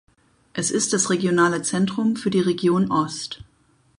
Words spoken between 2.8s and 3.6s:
Ost.